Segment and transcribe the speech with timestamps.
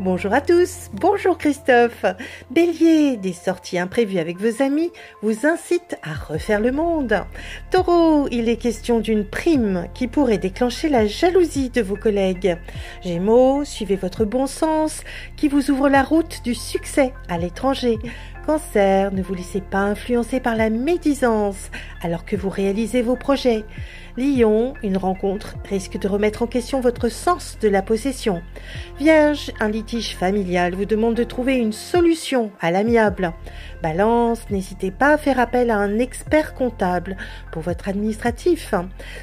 [0.00, 2.06] Bonjour à tous, bonjour Christophe.
[2.50, 7.22] Bélier, des sorties imprévues avec vos amis vous incitent à refaire le monde.
[7.70, 12.56] Taureau, il est question d'une prime qui pourrait déclencher la jalousie de vos collègues.
[13.04, 15.02] Gémeaux, suivez votre bon sens
[15.36, 17.98] qui vous ouvre la route du succès à l'étranger.
[18.46, 21.70] Cancer, ne vous laissez pas influencer par la médisance
[22.02, 23.64] alors que vous réalisez vos projets.
[24.16, 28.42] Lion, une rencontre risque de remettre en question votre sens de la possession.
[28.98, 33.32] Vierge, un litige familial vous demande de trouver une solution à l'amiable.
[33.82, 37.16] Balance, n'hésitez pas à faire appel à un expert comptable
[37.50, 38.74] pour votre administratif.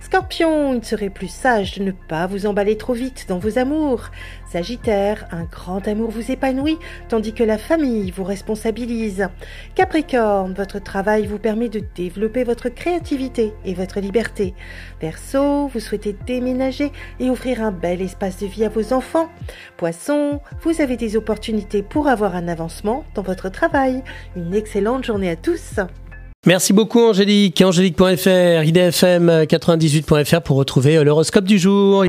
[0.00, 4.10] Scorpion, il serait plus sage de ne pas vous emballer trop vite dans vos amours.
[4.48, 9.28] Sagittaire, un grand amour vous épanouit tandis que la famille vous responsabilise.
[9.74, 14.54] Capricorne, votre travail vous permet de développer votre créativité et votre liberté.
[15.00, 19.28] Verseau, vous souhaitez déménager et offrir un bel espace de vie à vos enfants.
[19.76, 24.02] Poisson, vous avez des opportunités pour avoir un avancement dans votre travail.
[24.52, 25.80] Excellente journée à tous.
[26.46, 27.62] Merci beaucoup Angélique.
[27.62, 32.02] Angélique.fr, idfm98.fr pour retrouver l'horoscope du jour.